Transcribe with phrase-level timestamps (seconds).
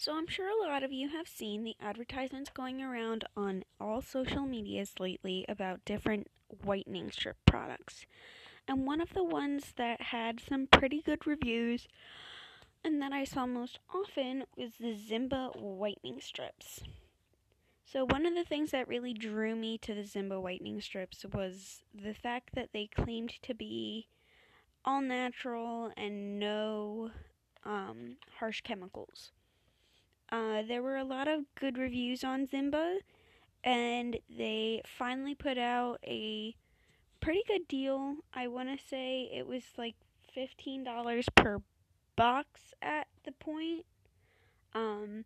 [0.00, 4.00] So I'm sure a lot of you have seen the advertisements going around on all
[4.00, 6.28] social medias lately about different
[6.64, 8.06] whitening strip products.
[8.66, 11.86] And one of the ones that had some pretty good reviews
[12.82, 16.80] and that I saw most often was the Zimba whitening strips.
[17.84, 21.82] So, one of the things that really drew me to the Zimba whitening strips was
[21.94, 24.08] the fact that they claimed to be
[24.82, 27.10] all natural and no
[27.66, 29.32] um, harsh chemicals.
[30.30, 32.98] Uh, there were a lot of good reviews on Zimba,
[33.64, 36.54] and they finally put out a
[37.20, 38.16] pretty good deal.
[38.32, 39.96] I want to say it was like
[40.36, 41.58] $15 per
[42.16, 43.84] box at the point.
[44.74, 45.24] Um,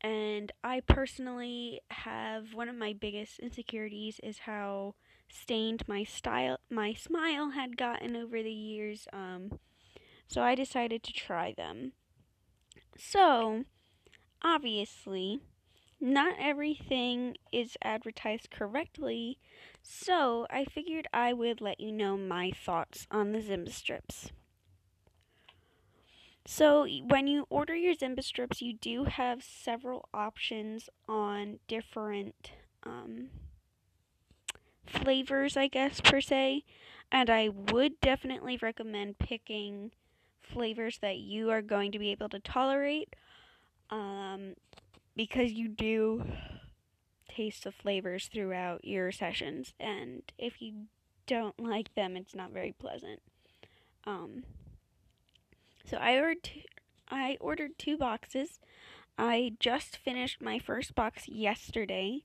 [0.00, 4.94] and I personally have one of my biggest insecurities is how
[5.30, 9.08] stained my style my smile had gotten over the years.
[9.12, 9.58] Um,
[10.26, 11.92] so I decided to try them.
[12.98, 13.64] So,
[14.44, 15.40] obviously,
[16.00, 19.38] not everything is advertised correctly,
[19.82, 24.30] so I figured I would let you know my thoughts on the Zimba strips.
[26.46, 32.50] So, when you order your Zimba strips, you do have several options on different
[32.82, 33.30] um,
[34.86, 36.64] flavors, I guess, per se.
[37.10, 39.92] And I would definitely recommend picking
[40.42, 43.16] flavors that you are going to be able to tolerate
[43.90, 44.54] um,
[45.16, 46.24] because you do
[47.28, 50.86] taste the flavors throughout your sessions, and if you
[51.26, 53.20] don't like them, it's not very pleasant.
[54.06, 54.44] Um,
[55.84, 56.60] so I ordered two,
[57.08, 58.60] I ordered two boxes.
[59.16, 62.24] I just finished my first box yesterday.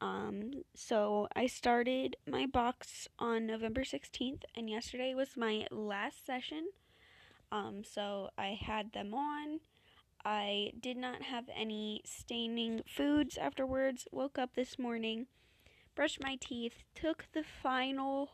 [0.00, 6.68] Um, so I started my box on November 16th, and yesterday was my last session.
[7.50, 9.60] Um, so I had them on.
[10.30, 14.06] I did not have any staining foods afterwards.
[14.12, 15.26] Woke up this morning,
[15.94, 18.32] brushed my teeth, took the final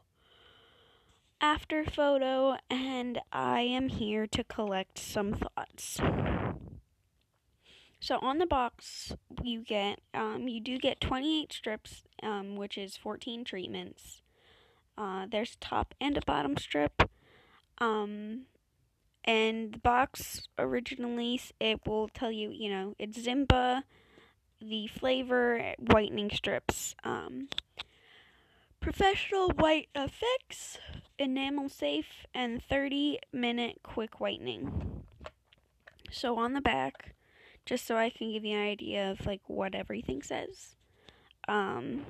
[1.40, 6.00] after photo, and I am here to collect some thoughts.
[8.00, 9.12] So on the box,
[9.44, 14.20] you get um, you do get 28 strips, um, which is 14 treatments.
[14.98, 17.08] Uh, there's top and a bottom strip.
[17.78, 18.46] Um,
[19.24, 23.82] and the box originally it will tell you, you know, it's Zimba,
[24.60, 27.48] the flavor, whitening strips, um,
[28.80, 30.78] professional white effects,
[31.18, 35.04] enamel safe, and 30 minute quick whitening.
[36.10, 37.14] So on the back,
[37.64, 40.76] just so I can give you an idea of like what everything says.
[41.48, 42.04] Um,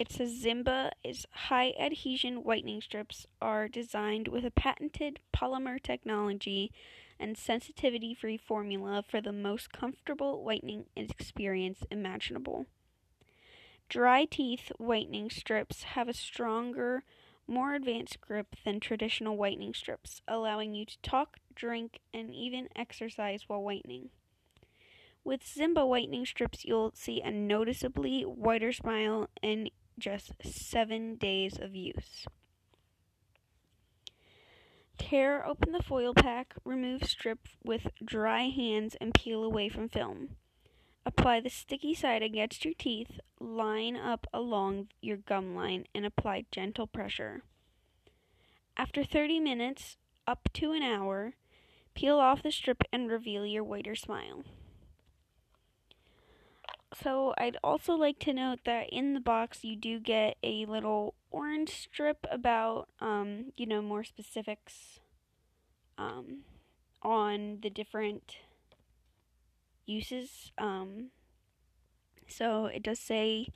[0.00, 6.72] it says Zimba is high adhesion whitening strips are designed with a patented polymer technology
[7.18, 12.64] and sensitivity free formula for the most comfortable whitening experience imaginable.
[13.90, 17.04] Dry teeth whitening strips have a stronger,
[17.46, 23.42] more advanced grip than traditional whitening strips, allowing you to talk, drink, and even exercise
[23.48, 24.08] while whitening.
[25.22, 31.74] With Zimba whitening strips, you'll see a noticeably whiter smile and just seven days of
[31.74, 32.26] use.
[34.98, 40.36] Tear open the foil pack, remove strip with dry hands, and peel away from film.
[41.06, 46.44] Apply the sticky side against your teeth, line up along your gum line, and apply
[46.52, 47.42] gentle pressure.
[48.76, 49.96] After 30 minutes,
[50.26, 51.34] up to an hour,
[51.94, 54.44] peel off the strip and reveal your whiter smile.
[56.92, 61.14] So I'd also like to note that in the box you do get a little
[61.30, 64.98] orange strip about um, you know more specifics
[65.96, 66.40] um,
[67.02, 68.38] on the different
[69.86, 70.50] uses.
[70.58, 71.10] Um,
[72.26, 73.48] so it does say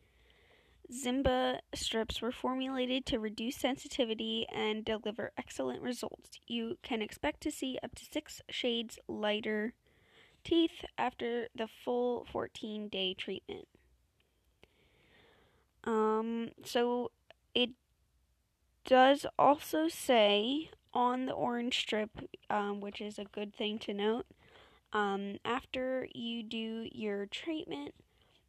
[0.92, 6.38] Zimba strips were formulated to reduce sensitivity and deliver excellent results.
[6.46, 9.74] You can expect to see up to six shades lighter
[10.44, 13.66] teeth after the full 14 day treatment.
[15.84, 17.10] Um, so
[17.54, 17.70] it
[18.84, 22.10] does also say on the orange strip,
[22.48, 24.26] um, which is a good thing to note,
[24.92, 27.94] um, after you do your treatment,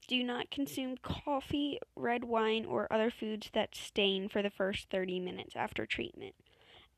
[0.07, 5.19] do not consume coffee, red wine, or other foods that stain for the first 30
[5.19, 6.36] minutes after treatment.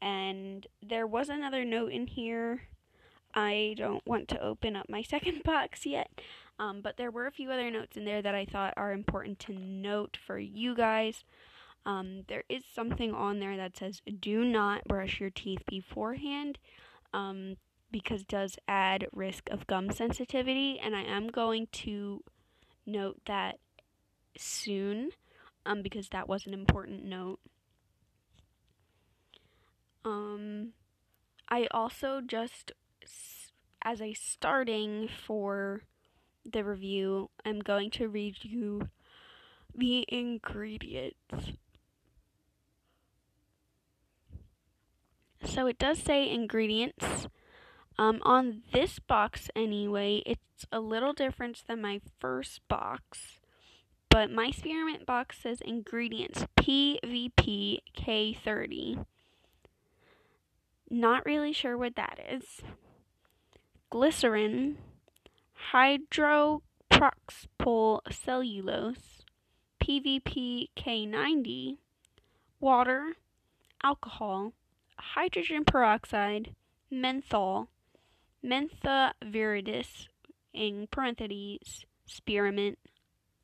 [0.02, 2.64] And there was another note in here
[3.34, 6.10] I don't want to open up my second box yet,
[6.60, 9.40] um, but there were a few other notes in there that I thought are important
[9.40, 11.24] to note for you guys.
[11.86, 16.58] Um, there is something on there that says do not brush your teeth beforehand.
[17.14, 17.56] Um,
[17.92, 22.24] because it does add risk of gum sensitivity, and I am going to
[22.86, 23.60] note that
[24.38, 25.12] soon,
[25.66, 27.40] um, because that was an important note.
[30.04, 30.74] Um,
[31.50, 32.72] I also just,
[33.82, 35.82] as a starting for
[36.46, 38.90] the review, I'm going to read you
[39.76, 41.52] the ingredients.
[45.44, 47.28] So it does say ingredients.
[48.00, 53.40] Um, on this box, anyway, it's a little different than my first box.
[54.10, 59.06] But my spearmint box says ingredients PVP K30.
[60.90, 62.62] Not really sure what that is.
[63.90, 64.78] Glycerin,
[65.72, 66.62] hydroproxyl
[68.12, 69.24] cellulose,
[69.82, 71.78] PVP K90,
[72.60, 73.14] water,
[73.82, 74.52] alcohol,
[74.98, 76.54] hydrogen peroxide,
[76.92, 77.70] menthol,
[78.44, 80.08] mentha viridis,
[80.54, 82.78] in parentheses, spearmint,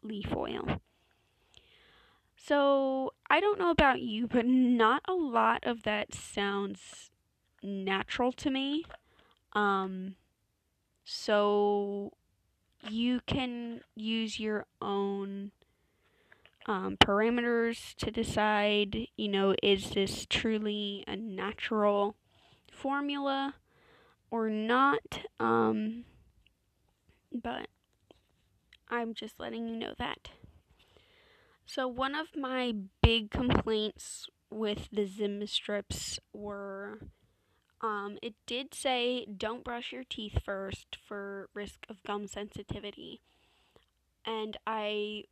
[0.01, 0.81] leaf oil.
[2.35, 7.11] So, I don't know about you, but not a lot of that sounds
[7.61, 8.83] natural to me.
[9.53, 10.15] Um,
[11.03, 12.11] so,
[12.89, 15.51] you can use your own
[16.65, 22.15] um, parameters to decide, you know, is this truly a natural
[22.71, 23.55] formula
[24.31, 25.19] or not?
[25.39, 26.05] Um,
[27.31, 27.67] but
[28.89, 30.29] I'm just letting you know that.
[31.65, 36.99] So, one of my big complaints with the Zim strips were
[37.83, 43.21] um, it did say don't brush your teeth first for risk of gum sensitivity.
[44.25, 45.25] And I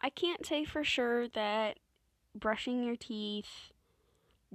[0.00, 1.78] I can't say for sure that
[2.34, 3.72] brushing your teeth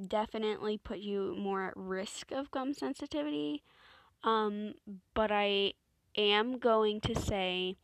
[0.07, 3.61] definitely put you more at risk of gum sensitivity.
[4.23, 4.75] Um,
[5.13, 5.73] but I
[6.15, 7.75] am going to say,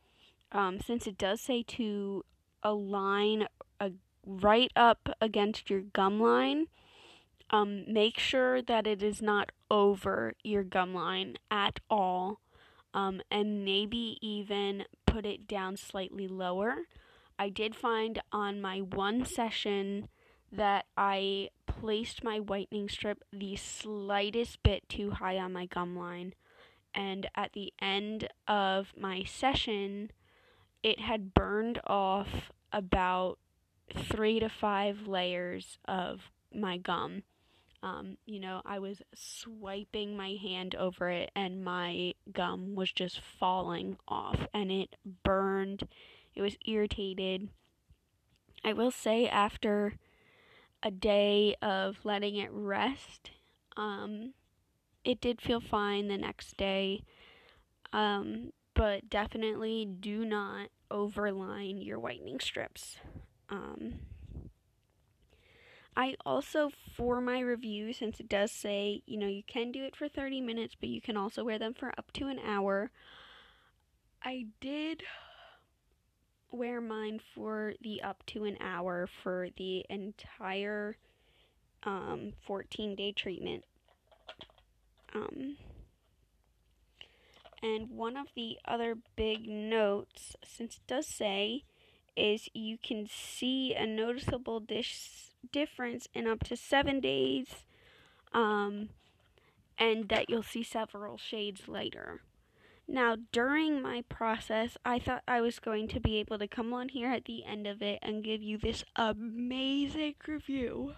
[0.52, 2.24] um, since it does say to
[2.62, 3.46] align
[3.78, 3.90] a,
[4.24, 6.68] right up against your gum line,
[7.50, 12.40] um, make sure that it is not over your gum line at all,
[12.94, 16.76] um, and maybe even put it down slightly lower.
[17.38, 20.08] I did find on my one session
[20.50, 26.34] that I placed my whitening strip the slightest bit too high on my gum line.
[26.94, 30.10] And at the end of my session,
[30.82, 33.38] it had burned off about
[33.94, 37.22] three to five layers of my gum.
[37.82, 43.20] Um, you know, I was swiping my hand over it and my gum was just
[43.38, 45.86] falling off and it burned.
[46.34, 47.48] It was irritated.
[48.64, 49.94] I will say, after
[50.82, 53.30] a day of letting it rest,
[53.76, 54.34] um,
[55.04, 57.02] it did feel fine the next day.
[57.92, 62.98] Um, but definitely do not overline your whitening strips.
[63.48, 63.94] Um,
[65.98, 69.96] I also, for my review, since it does say, you know, you can do it
[69.96, 72.92] for 30 minutes, but you can also wear them for up to an hour,
[74.22, 75.02] I did
[76.52, 80.96] wear mine for the up to an hour for the entire
[81.82, 83.64] um, 14 day treatment.
[85.12, 85.56] Um,
[87.60, 91.64] and one of the other big notes, since it does say,
[92.18, 97.46] is you can see a noticeable dish difference in up to seven days,
[98.32, 98.90] um,
[99.78, 102.20] and that you'll see several shades later.
[102.90, 106.88] Now, during my process, I thought I was going to be able to come on
[106.88, 110.94] here at the end of it and give you this amazing review.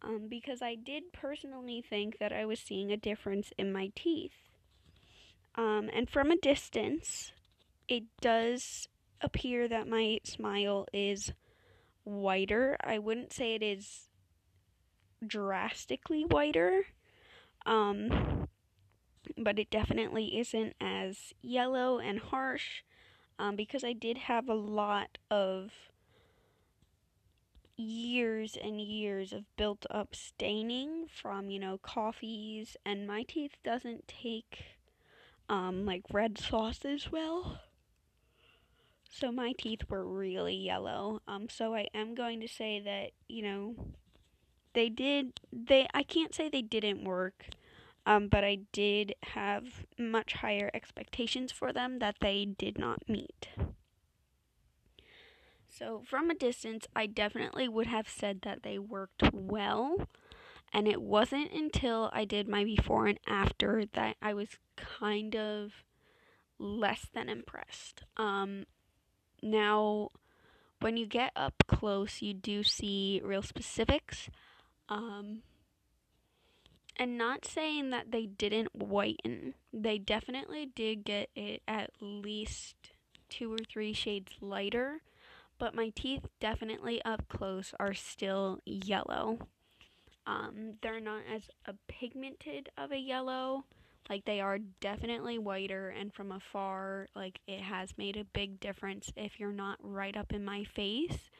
[0.00, 4.32] Um, because I did personally think that I was seeing a difference in my teeth.
[5.56, 7.32] Um, and from a distance,
[7.88, 8.88] it does
[9.22, 11.32] appear that my smile is
[12.04, 12.76] whiter.
[12.82, 14.08] I wouldn't say it is
[15.26, 16.86] drastically whiter.
[17.64, 18.48] Um,
[19.36, 22.82] but it definitely isn't as yellow and harsh
[23.38, 25.72] um, because I did have a lot of
[27.76, 34.06] years and years of built up staining from you know coffees and my teeth doesn't
[34.06, 34.76] take
[35.48, 37.60] um, like red sauce as well
[39.12, 43.42] so my teeth were really yellow um so I am going to say that you
[43.42, 43.74] know
[44.74, 47.46] they did they I can't say they didn't work
[48.04, 53.48] um, but I did have much higher expectations for them that they did not meet.
[55.68, 60.08] So, from a distance, I definitely would have said that they worked well.
[60.72, 65.84] And it wasn't until I did my before and after that I was kind of
[66.58, 68.04] less than impressed.
[68.16, 68.64] Um,
[69.42, 70.10] now,
[70.80, 74.28] when you get up close, you do see real specifics.
[74.88, 75.42] Um,
[76.96, 82.76] and not saying that they didn't whiten, they definitely did get it at least
[83.28, 85.00] two or three shades lighter,
[85.58, 89.38] but my teeth definitely up close are still yellow.
[90.26, 93.64] Um, they're not as a pigmented of a yellow,
[94.08, 99.12] like they are definitely whiter, and from afar, like it has made a big difference
[99.16, 101.30] if you're not right up in my face.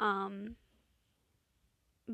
[0.00, 0.56] Um,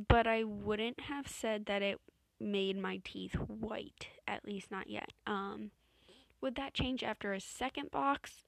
[0.08, 2.00] but I wouldn't have said that it
[2.40, 5.10] made my teeth white, at least not yet.
[5.26, 5.70] Um,
[6.40, 8.44] would that change after a second box?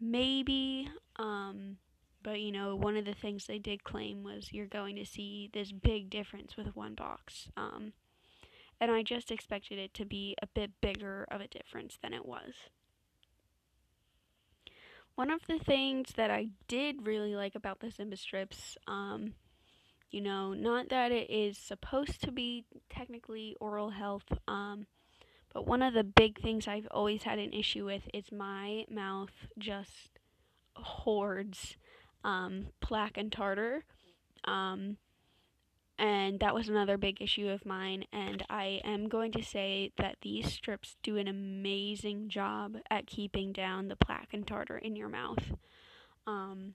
[0.00, 0.88] Maybe.
[1.16, 1.78] Um,
[2.22, 5.50] but you know, one of the things they did claim was you're going to see
[5.52, 7.48] this big difference with one box.
[7.56, 7.92] Um,
[8.80, 12.26] and I just expected it to be a bit bigger of a difference than it
[12.26, 12.52] was.
[15.14, 19.32] One of the things that I did really like about the Zimba strips, um,
[20.10, 24.86] you know, not that it is supposed to be technically oral health, um,
[25.54, 29.30] but one of the big things I've always had an issue with is my mouth
[29.58, 30.18] just
[30.74, 31.78] hoards
[32.24, 33.84] um, plaque and tartar.
[34.44, 34.98] Um,
[35.98, 38.04] and that was another big issue of mine.
[38.12, 43.52] And I am going to say that these strips do an amazing job at keeping
[43.52, 45.52] down the plaque and tartar in your mouth.
[46.26, 46.74] Um,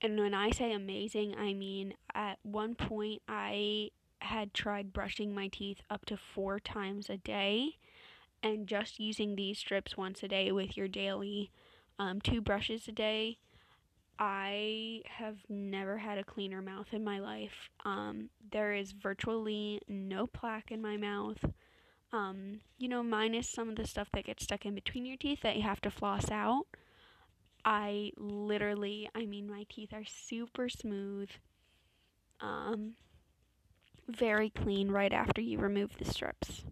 [0.00, 5.48] and when I say amazing, I mean at one point I had tried brushing my
[5.48, 7.76] teeth up to four times a day,
[8.42, 11.50] and just using these strips once a day with your daily
[11.98, 13.38] um, two brushes a day.
[14.18, 17.70] I have never had a cleaner mouth in my life.
[17.84, 21.44] Um, there is virtually no plaque in my mouth.
[22.12, 25.40] Um, you know, minus some of the stuff that gets stuck in between your teeth
[25.42, 26.66] that you have to floss out.
[27.64, 31.28] I literally, I mean, my teeth are super smooth,
[32.40, 32.94] um,
[34.08, 36.62] very clean right after you remove the strips.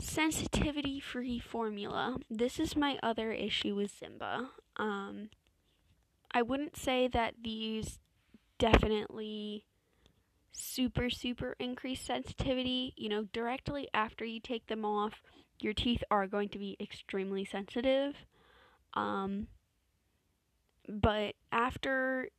[0.00, 2.16] Sensitivity free formula.
[2.30, 4.46] This is my other issue with Zimba.
[4.76, 5.28] Um,
[6.32, 7.98] I wouldn't say that these
[8.58, 9.66] definitely
[10.52, 12.94] super, super increase sensitivity.
[12.96, 15.22] You know, directly after you take them off,
[15.60, 18.14] your teeth are going to be extremely sensitive.
[18.94, 19.48] Um,
[20.88, 22.30] but after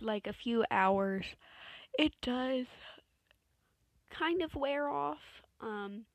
[0.00, 1.26] like a few hours,
[1.98, 2.66] it does
[4.10, 5.42] kind of wear off.
[5.60, 6.06] Um,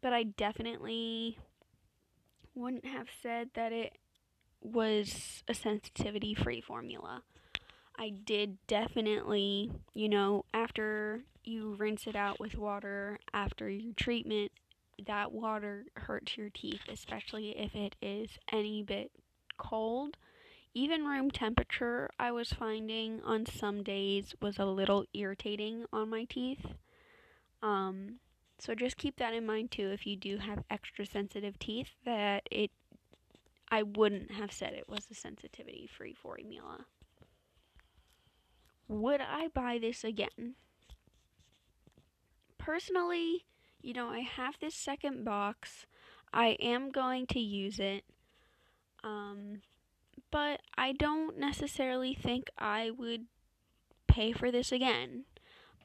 [0.00, 1.38] but I definitely
[2.54, 3.98] wouldn't have said that it
[4.60, 7.22] was a sensitivity free formula.
[7.98, 14.52] I did definitely, you know, after you rinse it out with water after your treatment,
[15.06, 19.10] that water hurts your teeth, especially if it is any bit
[19.56, 20.16] cold.
[20.74, 26.24] Even room temperature, I was finding on some days was a little irritating on my
[26.24, 26.64] teeth.
[27.62, 28.16] Um,
[28.58, 32.42] so just keep that in mind too if you do have extra sensitive teeth that
[32.50, 32.70] it
[33.70, 36.86] I wouldn't have said it was a sensitivity free formula.
[38.88, 40.54] Would I buy this again?
[42.56, 43.44] Personally,
[43.82, 45.86] you know, I have this second box.
[46.32, 48.04] I am going to use it.
[49.04, 49.60] Um,
[50.30, 53.26] but I don't necessarily think I would
[54.06, 55.24] pay for this again.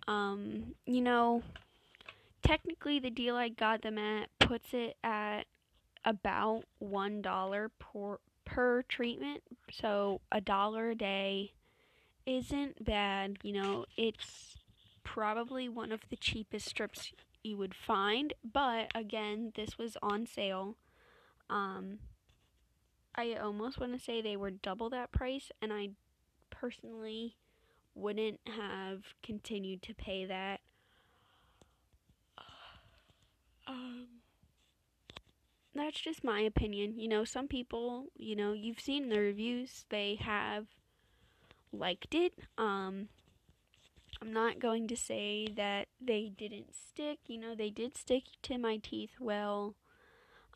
[0.07, 1.43] Um, you know,
[2.43, 5.43] technically the deal I got them at puts it at
[6.05, 9.43] about one dollar per per treatment.
[9.71, 11.53] So a dollar a day
[12.25, 13.37] isn't bad.
[13.43, 14.57] You know, it's
[15.03, 18.33] probably one of the cheapest strips you would find.
[18.43, 20.77] But again, this was on sale.
[21.49, 21.99] Um,
[23.15, 25.89] I almost want to say they were double that price, and I
[26.49, 27.37] personally
[27.95, 30.61] wouldn't have continued to pay that.
[33.67, 34.07] Um,
[35.93, 36.97] that's just my opinion.
[36.97, 40.65] You know, some people, you know, you've seen the reviews, they have
[41.71, 42.33] liked it.
[42.57, 43.09] Um,
[44.19, 47.19] I'm not going to say that they didn't stick.
[47.27, 49.75] You know, they did stick to my teeth well.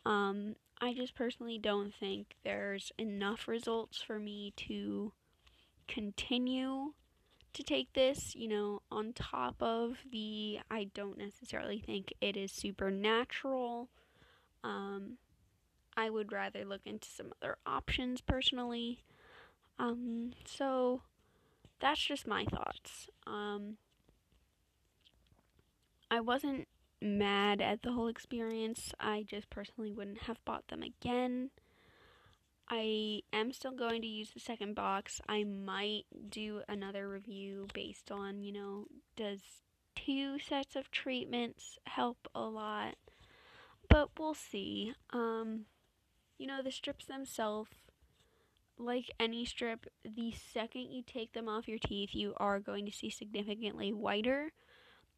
[0.04, 5.12] Um, I just personally don't think there's enough results for me to
[5.86, 6.94] continue
[7.52, 12.50] to take this, you know, on top of the I don't necessarily think it is
[12.50, 13.88] supernatural.
[14.64, 15.18] Um,
[15.98, 19.02] I would rather look into some other options personally.
[19.80, 21.02] Um, so
[21.80, 23.10] that's just my thoughts.
[23.26, 23.78] Um,
[26.08, 26.68] I wasn't
[27.02, 28.92] mad at the whole experience.
[29.00, 31.50] I just personally wouldn't have bought them again.
[32.68, 35.20] I am still going to use the second box.
[35.28, 38.84] I might do another review based on, you know,
[39.16, 39.40] does
[39.96, 42.94] two sets of treatments help a lot?
[43.88, 44.92] But we'll see.
[45.10, 45.64] Um,
[46.38, 47.70] you know, the strips themselves,
[48.78, 52.92] like any strip, the second you take them off your teeth, you are going to
[52.92, 54.52] see significantly whiter.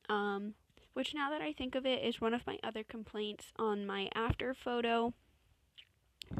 [0.08, 0.54] Um,
[0.92, 4.08] which now that I think of it is one of my other complaints on my
[4.14, 5.14] after photo.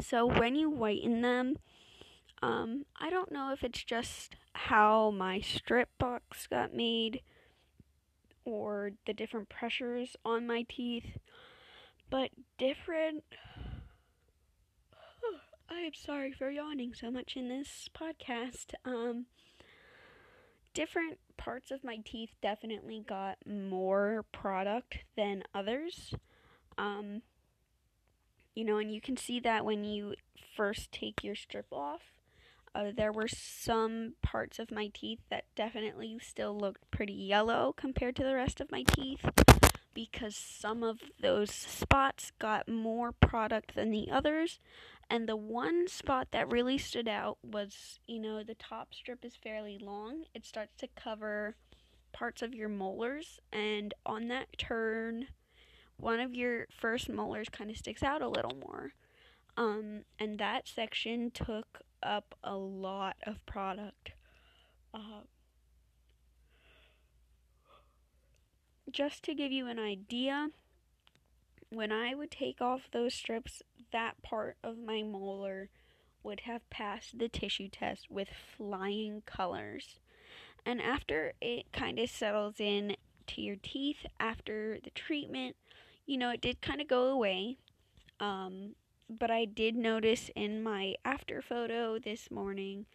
[0.00, 1.56] So when you whiten them,
[2.42, 7.20] um, I don't know if it's just how my strip box got made
[8.44, 11.18] or the different pressures on my teeth,
[12.08, 13.24] but different.
[15.72, 18.74] I am sorry for yawning so much in this podcast.
[18.84, 19.26] Um,
[20.74, 26.12] different parts of my teeth definitely got more product than others.
[26.76, 27.22] Um,
[28.54, 30.14] you know, and you can see that when you
[30.56, 32.00] first take your strip off.
[32.74, 38.16] Uh, there were some parts of my teeth that definitely still looked pretty yellow compared
[38.16, 39.24] to the rest of my teeth
[39.94, 44.60] because some of those spots got more product than the others.
[45.12, 49.34] And the one spot that really stood out was, you know, the top strip is
[49.34, 50.22] fairly long.
[50.34, 51.56] It starts to cover
[52.12, 55.26] parts of your molars, and on that turn,
[55.96, 58.92] one of your first molars kind of sticks out a little more.
[59.56, 64.12] Um, and that section took up a lot of product.
[64.94, 65.22] Uh,
[68.90, 70.50] just to give you an idea,
[71.68, 75.68] when I would take off those strips, that part of my molar
[76.22, 79.98] would have passed the tissue test with flying colors.
[80.66, 82.96] And after it kind of settles in
[83.28, 85.56] to your teeth after the treatment,
[86.06, 87.56] you know, it did kind of go away.
[88.18, 88.74] Um,
[89.08, 92.86] but I did notice in my after photo this morning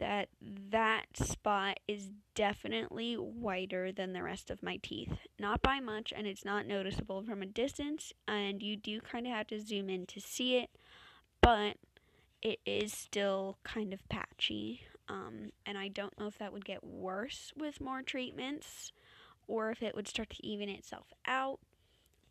[0.00, 0.28] that
[0.70, 5.12] that spot is definitely whiter than the rest of my teeth.
[5.38, 9.32] Not by much, and it's not noticeable from a distance, and you do kind of
[9.32, 10.70] have to zoom in to see it,
[11.40, 11.76] but
[12.42, 14.82] it is still kind of patchy.
[15.08, 18.92] Um, and I don't know if that would get worse with more treatments
[19.46, 21.58] or if it would start to even itself out.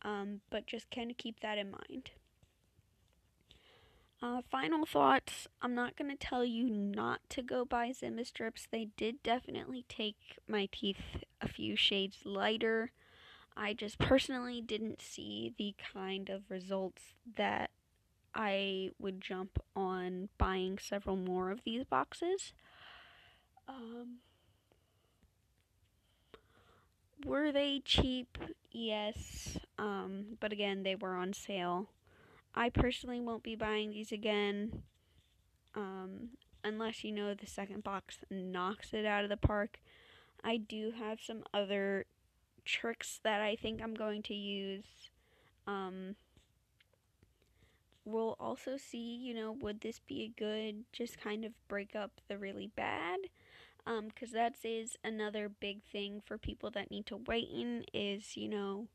[0.01, 2.11] Um, but just kind of keep that in mind.
[4.21, 5.47] Uh, final thoughts.
[5.61, 8.67] I'm not going to tell you not to go buy Zimba strips.
[8.69, 12.91] They did definitely take my teeth a few shades lighter.
[13.55, 17.01] I just personally didn't see the kind of results
[17.37, 17.69] that
[18.35, 22.51] I would jump on buying several more of these boxes.
[23.69, 24.17] Um,
[27.25, 28.37] were they cheap?
[28.71, 29.57] Yes.
[29.77, 31.87] Um, but again, they were on sale.
[32.55, 34.83] I personally won't be buying these again.
[35.75, 36.29] Um,
[36.63, 39.79] unless you know the second box knocks it out of the park.
[40.43, 42.05] I do have some other
[42.65, 45.09] tricks that I think I'm going to use.
[45.67, 46.15] Um,
[48.05, 52.21] we'll also see, you know, would this be a good just kind of break up
[52.27, 53.19] the really bad?
[53.85, 58.47] Because um, that is another big thing for people that need to whiten is, you
[58.47, 58.87] know,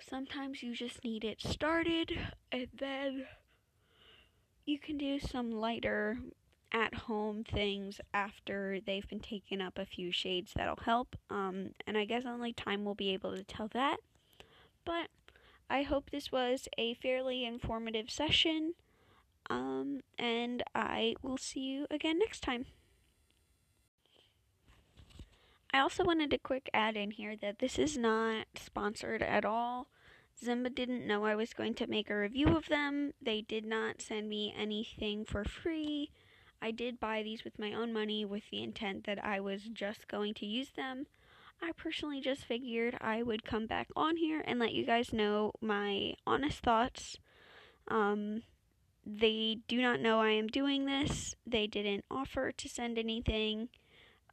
[0.00, 2.18] sometimes you just need it started
[2.50, 3.26] and then
[4.64, 6.18] you can do some lighter
[6.72, 11.16] at home things after they've been taken up a few shades that'll help.
[11.28, 13.98] Um, and I guess only time will be able to tell that.
[14.84, 15.08] But
[15.68, 18.74] I hope this was a fairly informative session.
[19.50, 22.66] Um, and I will see you again next time.
[25.72, 29.88] I also wanted to quick add in here that this is not sponsored at all.
[30.42, 33.12] Zimba didn't know I was going to make a review of them.
[33.20, 36.10] They did not send me anything for free.
[36.60, 40.08] I did buy these with my own money with the intent that I was just
[40.08, 41.06] going to use them.
[41.62, 45.52] I personally just figured I would come back on here and let you guys know
[45.60, 47.18] my honest thoughts.
[47.88, 48.42] Um,
[49.06, 51.34] they do not know I am doing this.
[51.46, 53.68] They didn't offer to send anything.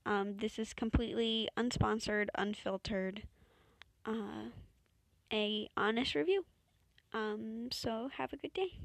[0.10, 3.28] Um, this is completely unsponsored, unfiltered,
[4.08, 4.50] uh,
[5.32, 6.46] a honest review.
[7.14, 8.80] Um, so have a good day.